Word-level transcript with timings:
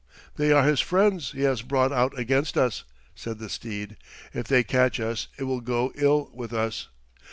"They 0.35 0.51
are 0.51 0.63
his 0.63 0.79
friends 0.79 1.33
he 1.33 1.41
has 1.43 1.61
brought 1.61 1.91
out 1.91 2.17
against 2.17 2.57
us," 2.57 2.85
said 3.13 3.37
the 3.37 3.49
steed. 3.49 3.97
"If 4.33 4.47
they 4.47 4.63
catch 4.63 4.99
us 4.99 5.27
it 5.37 5.43
will 5.43 5.61
go 5.61 5.91
ill 5.95 6.31
with 6.33 6.53
us. 6.53 6.87